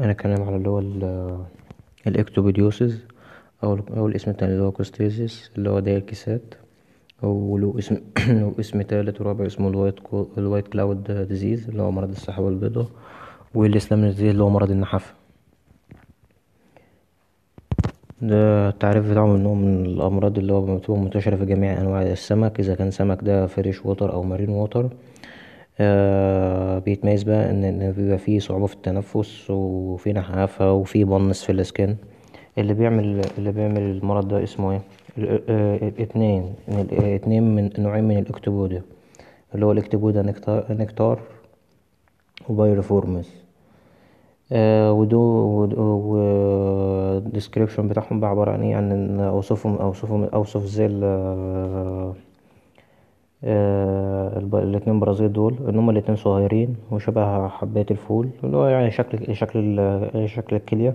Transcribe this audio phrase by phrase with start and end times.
[0.00, 1.38] هنتكلم على اللي هو ال
[2.06, 2.98] ال ichthyobodosis
[3.64, 6.54] أو أو الاسم التاني اللي هو costiasis اللي هو داير كيسات.
[7.22, 7.96] وله اسم
[8.40, 9.94] له اسم تالت ورابع اسمه ال white
[10.38, 12.86] ال white cloud disease اللي هو مرض السحابة البيضاء
[13.54, 15.14] وال slim disease اللي هو مرض النحافة
[18.22, 22.60] ده التعريف بتاعهم إن هو من الأمراض اللي هو بتبقى منتشرة في جميع أنواع السمك
[22.60, 24.90] إذا كان سمك ده fresh water أو marine water
[26.84, 31.96] بيتميز بقى إن بيبقى فيه صعوبة في التنفس وفيه نحافة وفيه paleness في ال skin.
[32.58, 34.80] اللي بيعمل اللي بيعمل المرض ده اسمه إيه؟
[35.98, 36.54] اتنين
[36.92, 38.82] اتنين من نوعين من الإكتوبودا
[39.54, 40.34] اللي هو الإكتوبودا
[40.70, 41.20] نكتار
[42.48, 43.30] وبايريفورمز
[44.52, 46.16] ودو
[47.18, 50.86] الديسكريبشن بتاعهم بقى عبارة عن إيه؟ عن أوصفهم أوصفهم أوصف إزاي
[53.44, 59.76] الاتنين parasite دول إن هما الاتنين صغيرين وشبه حباية الفول اللي هو يعني شكل شكل
[60.26, 60.94] شكل الكلية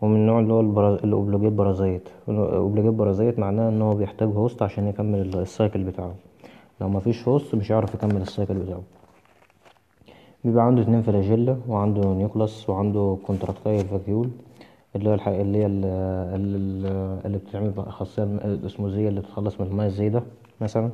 [0.00, 0.60] ومن النوع اللي هو
[1.04, 5.84] ال obligate parasite ال obligate parasite معناه إن هو بيحتاج host عشان يكمل ال cycle
[5.84, 6.14] بتاعه.
[6.80, 8.82] لو مفيش host مش هيعرف يكمل ال cycle بتاعه.
[10.44, 14.28] بيبقى عنده اتنين flagella وعنده nucleus وعنده contractile vacuole
[14.96, 15.40] اللي هي.
[15.40, 15.66] اللي هي
[17.26, 20.22] اللي بتعمل خاصية الأسموزية اللي بتتخلص من المياه الزايدة
[20.60, 20.90] مثلا.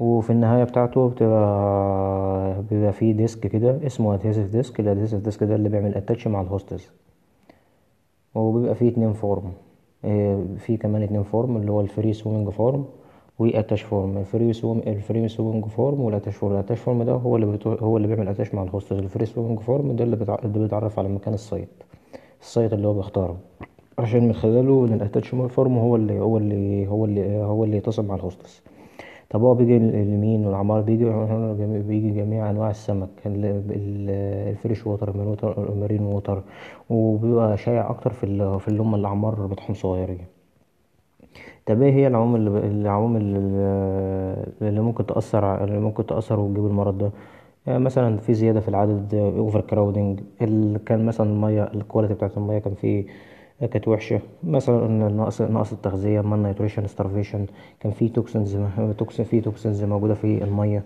[0.00, 5.54] وفي النهاية بتاعته بتبقى بيبقى فيه disc كده اسمه adhesive disc ال adhesive disc ده
[5.54, 6.90] اللي بيعمل attach مع ال hosts
[8.34, 9.52] وبيبقى فيه اتنين form
[10.58, 12.84] في كمان اتنين فورم اللي هو الفري سوينج فورم
[13.38, 17.72] واتاش فورم الفري سوينج الفري سوينج فورم والاتاش فورم الاتاش فورم ده هو اللي بتو...
[17.72, 20.38] هو اللي بيعمل attach مع ال hosts ال free swimming form ده اللي, بتع...
[20.44, 21.68] اللي بيتعرف على مكان ال site
[22.40, 23.36] ال site اللي هو بيختاره.
[23.98, 27.76] عشان من خلاله إن ال attach form هو اللي هو اللي هو اللي هو اللي
[27.76, 28.62] يتصل مع ال hosts
[29.34, 31.04] طب هو بيجي لمين والعمار بيجي
[31.82, 35.10] بيجي جميع أنواع السمك ال fresh water
[35.72, 36.42] ال marine water
[36.90, 40.18] وبيبقى شائع أكتر في في اللي هم الأعمار بتاعهم صغيرين.
[41.66, 43.20] طب إيه هي العوامل العوامل
[44.62, 47.10] اللي ممكن تأثر اللي ممكن تأثر وتجيب المرض ده؟
[47.66, 50.20] يعني مثلا في زيادة في العدد over crowding
[50.86, 53.06] كان مثلا المية ال quality بتاعت المية كان في
[53.60, 57.46] كانت وحشة مثلا نقص نقص التغذية malnutrition starvation
[57.80, 58.58] كان في toxins
[58.98, 60.82] toxin في toxins موجودة في المية.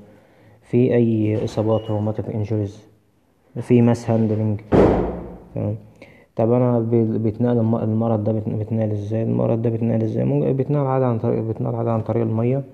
[0.62, 2.86] في أي إصابات traumatic injuries
[3.60, 4.60] في mishandling
[5.54, 5.76] تمام؟
[6.36, 6.78] طب أنا
[7.18, 11.90] بيتنقل المرض ده بيتنقل إزاي؟ المرض ده بيتنقل إزاي؟ بيتنقل عادي عن طريق بيتنقل عادي
[11.90, 12.64] عن طريق المية.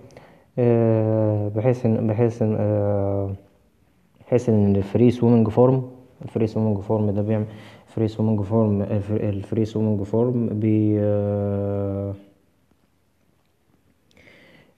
[1.57, 2.57] بحيث إن بحيث إن
[4.27, 5.83] بحيث إن ال free swimming form
[6.23, 7.45] ال free swimming form ده بيعمل
[7.87, 11.01] free swimming form ال free swimming form بي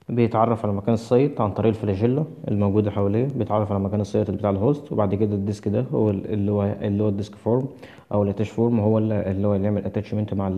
[0.08, 4.06] بيتعرف على مكان ال site عن طريق ال flagella الموجودة حواليه بيتعرف على مكان ال
[4.06, 7.13] site بتاع ال host وبعد كده ال disc ده هو اللي هو اللي هو ال
[7.13, 7.66] disc form
[8.12, 10.48] أو ال attach form هو اللي هو اللي يعمل attachment مع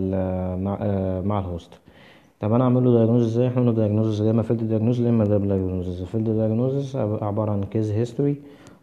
[0.55, 0.77] مع
[1.25, 1.79] مع ال host.
[2.39, 5.25] طب أنا اعمل له diagnose إزاي؟ إحنا له diagnose يا اما field diagnose يا اما
[5.25, 8.35] lab diagnose ال field diagnose عبارة عن case history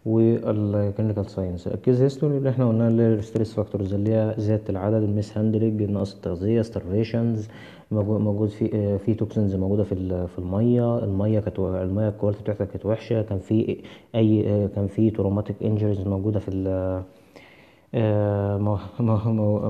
[0.06, 4.14] وال clinical signs ال case history اللي إحنا قلنا اللي هي ال stress factors اللي
[4.14, 7.48] هي زيادة العدد ال mishandling نقص التغذية starvation
[7.90, 10.98] موجود في في toxins موجودة في في المية.
[10.98, 13.22] المية كانت المية ال quality بتاعتها كانت وحشة.
[13.22, 13.82] كان في
[14.14, 16.50] أي كان في traumatic injuries موجودة في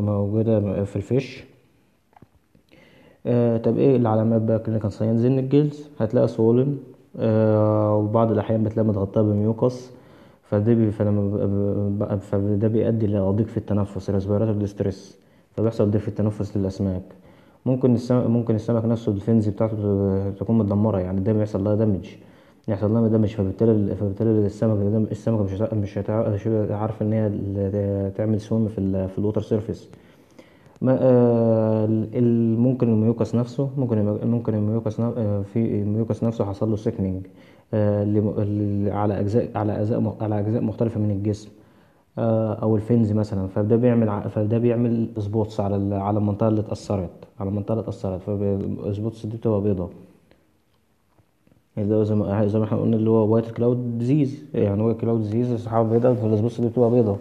[0.00, 1.44] موجودة في ال fish.
[3.64, 6.76] طب إيه العلامات بقى clinical signs إن الجلد هتلاقي swollen
[7.98, 9.90] وبعض الأحيان بتلاقي متغطاة ب mucus
[10.50, 15.18] فده بي فلما فده بيؤدي لضيق في التنفس respiratory distress
[15.56, 17.02] فبيحصل ضيق في التنفس للأسماك.
[17.66, 22.08] ممكن السمك ممكن السمك نفسه ال fins بتاعته تكون متدمرة يعني ده بيحصل لها damage
[22.68, 29.08] يحصل لها damage فبالتالي فبالتالي السمك السمكه مش مش هتعرف إن هي تعمل swim في
[29.08, 29.88] في ال water surface
[32.58, 35.00] ممكن ال mucus نفسه ممكن ممكن ال mucus
[35.52, 37.26] في ال mucus نفسه حصل له thickening
[37.74, 41.48] على اجزاء على أجزاء على أجزاء مختلفة من الجسم
[42.18, 43.46] أو ال fins مثلا.
[43.46, 47.10] فده بيعمل فده بيعمل spots على على المنطقة اللي اتأثرت
[47.40, 48.20] على المنطقة اللي اتأثرت.
[48.20, 49.88] فال spots دي بتبقى بيضة.
[51.78, 55.52] زي ما زي ما إحنا قلنا اللي هو white cloud disease يعني white cloud disease
[55.52, 57.16] السحابه بيضاء فال spots دي بتبقى بيضة.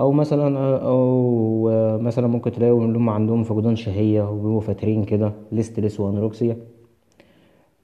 [0.00, 6.00] أو مثلا أو مثلا ممكن تلاقوا ان هم عندهم فقدان شهية وبيبقوا فاترين كده listless
[6.00, 6.56] و anorexia.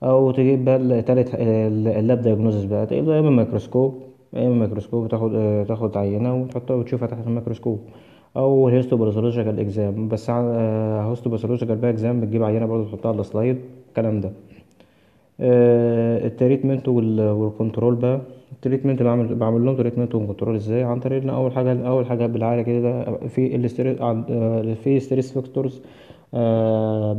[0.02, 2.86] أو تجيب بقى تالت ال lab diagnosis بقى.
[2.86, 4.02] تجيب يا اما ميكروسكوب.
[4.34, 7.80] يا اما ميكروسكوب تاخد تاخد عينة وتحطها وتشوفها تحت الميكروسكوب.
[8.36, 13.58] أو ال histopathological exam بس histopathological بقى exam بتجيب عينة برضه تحطها على ال slide
[13.88, 14.30] الكلام ده.
[16.26, 18.20] ال treatment وال control بقى.
[18.52, 22.26] ال treatment بعمل بعمل لهم treatment و control إزاي؟ عن طريق أول حاجة أول حاجة
[22.26, 23.98] بالعاده كده في ال stress
[24.84, 25.82] في stress factors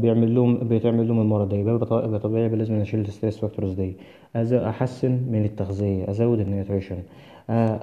[0.01, 1.57] بيعمل لهم بتعمل لهم المرض ده.
[1.57, 3.95] يبقى طبيعي لازم أشيل ال stress factors دي.
[4.54, 6.09] أحسن من التغذية.
[6.09, 6.98] أزود ال nutrition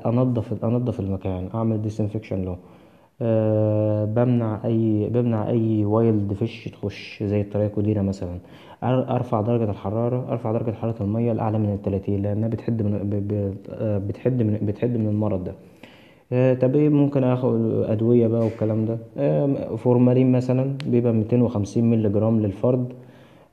[0.07, 1.49] انضف انضف المكان.
[1.55, 2.57] أعمل disinfection له.
[4.05, 8.39] بمنع اي بمنع أي wild fish تخش زي ال trichodina مثلا.
[8.85, 10.33] أرفع درجة الحرارة.
[10.33, 12.99] أرفع درجة حرارة المية لاعلى من التلاتين لأنها بتحد من
[14.09, 15.55] بتحد من بتحد من المرض ده.
[16.33, 22.09] آه، طب إيه ممكن آخد أدوية بقى والكلام ده؟ آه، فورمالين مثلا بيبقى 250 مللي
[22.09, 22.93] جرام للتر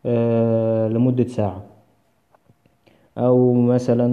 [0.05, 1.61] آه، لمدة ساعة.
[3.17, 4.05] أو مثلا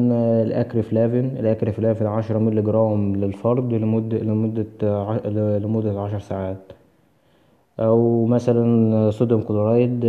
[0.43, 4.67] ال acriflavine ال acriflavine 10 مللي جرام للتر لمدة لمدة
[5.59, 6.59] لمدة 10 ساعات.
[7.81, 10.05] أو مثلا sodium chloride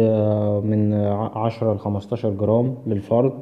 [0.65, 0.93] من
[1.35, 3.33] عشرة لخمستاشر جرام للتر.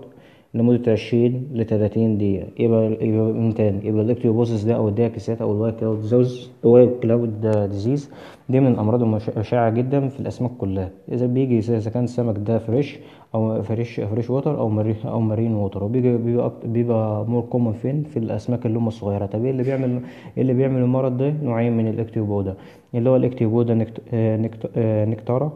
[0.53, 2.47] لمدة عشرين لتلاتين دقيقة.
[2.59, 3.88] يبقى يبقى من تاني.
[3.88, 8.12] يبقى ال Ichthyobodosis ده أو الدياكسات أو ال white cloud disease ال white cloud disease
[8.49, 10.89] دي من الامراض الشائعة جدا في الأسماك كلها.
[11.11, 13.00] إذا بيجي اذا كان السمك ده fresh
[13.35, 18.03] أو fresh fresh water أو مري أو marine water وبيجي بيبقى بيبقى more common فين؟
[18.03, 19.25] في الأسماك اللي هم الصغيرة.
[19.25, 20.01] طب إيه اللي بيعمل
[20.38, 22.56] إيه اللي بيعمل المرض ده؟ نوعين من ال Ichthyobodo
[22.95, 24.01] اللي هو ال Ichthyobodo nec...
[24.13, 24.69] آه، nec...
[24.77, 25.51] آه، necator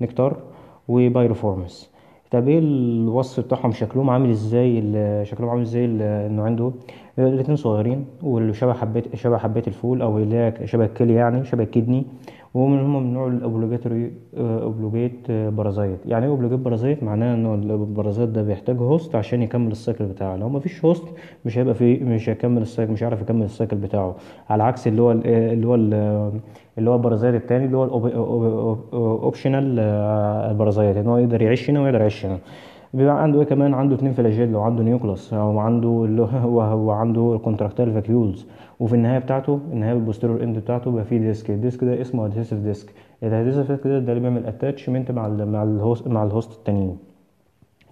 [0.00, 0.36] necator
[0.88, 1.95] و pyriformis.
[2.30, 4.82] طب إيه الوصف بتاعهم؟ شكلهم عامل إزاي
[5.24, 6.72] شكلهم عامل إزاي ال- النوعين دول؟
[7.18, 11.67] الاتنين صغيرين واللي شبه حبات شبه حبات الفول أو اللي شبه الكلي يعني شبه ال
[11.67, 12.04] kidney.
[12.56, 15.98] وهم هم من نوع ال obligatory obligate parasite.
[16.06, 20.04] يعني إيه obligate parasite؟ معناه ان ال parasite ده بيحتاج host عشان يكمل ال cycle
[20.04, 20.36] بتاعه.
[20.36, 21.04] لو مفيش host
[21.44, 24.14] مش هيبقى في مش هيكمل ال cycle مش هيعرف يكمل ال cycle بتاعه.
[24.50, 26.32] على عكس اللي هو ال- اللي هو ال-
[26.78, 27.84] اللي هو ال parasite التاني اللي هو
[28.92, 29.78] ال optional
[30.50, 32.38] ال parasite إن هو يقدر يعيش هنا ويقدر يعيش هنا.
[32.96, 35.58] بيبقى عنده إيه كمان؟ عنده اتنين flagella وعنده nucleus أو
[36.90, 38.46] عنده ال contractile vacuoles
[38.80, 42.26] وفي النهاية بتاعته النهاية ال posterior end بتاعته بيبقى فيه disc ال disc ده اسمه
[42.26, 46.22] adhesive disc ال adhesive disc ده, اللي بيعمل attachment مع ال مع ال host مع
[46.22, 46.96] ال host التانيين.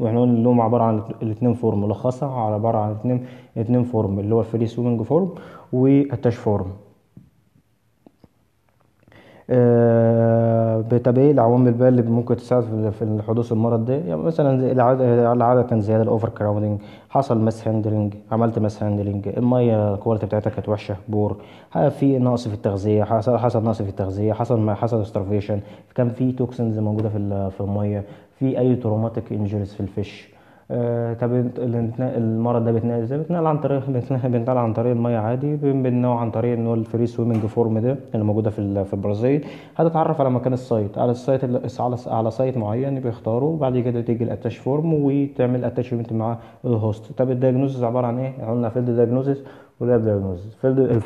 [0.01, 3.25] وإحنا قلنا اللي هم عبارة عن الاثنين form ملخصة على عبارة عن اثنين
[3.59, 5.29] اثنين form اللي هو ال free swimming form
[5.73, 6.67] وال attached form
[9.51, 10.85] آه،
[11.17, 12.63] إيه العوامل بقى اللي ممكن تساعد
[12.99, 14.73] في حدوث المرض ده يعني مثلا
[15.33, 16.81] العادة كان زيادة ال overcrowding
[17.11, 21.37] حصل mishandling عملت mishandling المية ال quality بتاعتها كانت وحشة poor.
[21.91, 25.59] في نقص في التغذية حصل حصل نقص في التغذية حصل حصل starvation.
[25.95, 28.05] كان في toxins موجودة في ال- في المية.
[28.39, 30.29] في أي traumatic injuries في ال fish.
[30.34, 30.34] آه،
[31.21, 31.31] طب
[32.01, 36.53] المرض ده بيتنقل إزاي؟ بيتنقل عن طريق بيتنقل عن طريق المية عادي بينه عن طريق
[36.53, 39.45] ان هو ال free swimming form ده اللي موجودة في في ال parasite.
[39.77, 41.41] هتتعرف على مكان ال site على ال site
[42.09, 47.13] على site معين بيختاره وبعد كده تيجي ال attached form وتعمل attachment مع ال host
[47.19, 49.45] طب ال diagnosis عبارة عن إيه؟ قلنا field diagnosis
[49.81, 50.99] و lab diagnosis field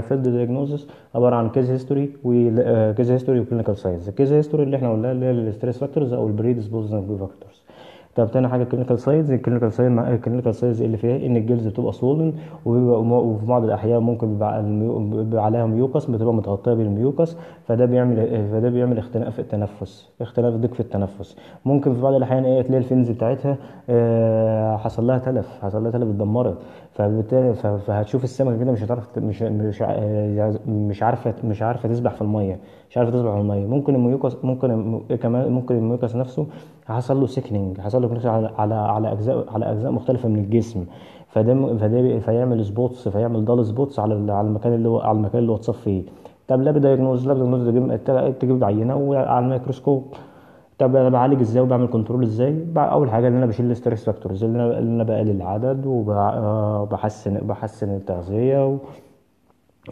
[0.00, 4.62] field diagnosis عبارة عن case history و case history و clinical signs ال case history
[4.62, 7.63] اللي إحنا قلناها اللي هي ال stress factors أو ال predisposing factors
[8.16, 11.36] طب تاني حاجة ال clinical signs ال clinical signs ال clinical signs اللي فيها إن
[11.36, 11.92] الجلد بتبقى
[12.64, 14.62] وبيبقى وفي بعض الأحيان ممكن بيبقى.
[15.24, 17.36] بيبقى عليها mucus بتبقى متغطية بال mucus
[17.68, 22.44] فده بيعمل فده بيعمل اختناق في التنفس اختلاف ضيق في التنفس ممكن في بعض الأحيان
[22.44, 23.56] إيه تلاقي ال fins بتاعتها
[23.90, 26.58] آه حصل لها تلف حصل لها تلف اتدمرت
[26.92, 32.22] فبالتالي فهتشوف السمكه كده مش هتعرف مش مش آه، مش عارفة مش عارفة تسبح في
[32.22, 32.58] المية
[32.90, 36.46] مش عارفة تسبح في المية ممكن ال mucus ممكن كمان ممكن ال mucus نفسه
[36.86, 40.84] حصل له thickening حصل له congestion على على اجزاء على أجزاء مختلفة من الجسم.
[41.28, 45.52] فده فده فيعمل spots فيعمل dull spots على على المكان اللي هو على المكان اللي
[45.52, 46.02] هو اتصاب فيه.
[46.48, 47.98] طب lab diagnosis lab diagnosis
[48.40, 50.04] تجيب عينة وعلى الميكروسكوب.
[50.78, 54.44] طب أنا بعالج إزاي وبعمل control إزاي؟ أول حاجة إن أنا بشيل ال stress factors
[54.44, 58.78] اللي أنا بقلل العدد وبحسن بحسن التغذية.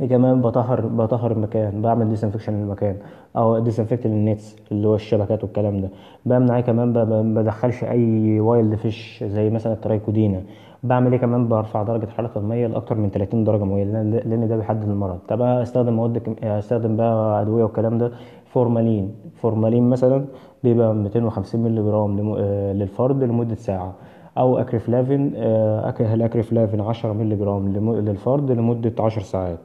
[0.01, 2.97] كمان بطهر بطهر المكان بعمل disinfection للمكان
[3.37, 5.89] أو disinfect لل nets اللي هو الشبكات والكلام ده.
[6.27, 10.43] بمنع إيه كمان؟ ما بدخلش أي wild fish زي مثلا ال Trichodina.
[10.83, 14.78] بعمل إيه كمان؟ برفع درجة حرارة المية لأكتر من 30 درجة مئويه لأن ده بيحد
[14.78, 15.19] من المرض.
[15.29, 18.13] طب أستخدم مواد أستخدم بقى أدوية والكلام ده
[18.47, 19.15] formalin.
[19.35, 20.25] formalin مثلا
[20.65, 23.95] بيبقى 250 مللي جرام آه، للتر لمدة ساعة.
[24.39, 29.59] أو acriflavine آه، أك- ال acriflavine 10 مللي جرام للفرد لمدة 10 ساعات.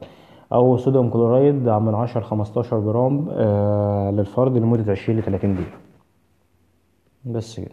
[0.54, 5.78] أو صوديوم كلورايد من 10 15 جرام آه، للفرد لمدة 20 ل 30 دقيقة.
[7.26, 7.72] بس كده.